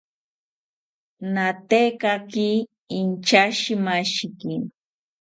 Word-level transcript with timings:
Natekaki 1.33 2.49
inchashimashiki 2.99 4.53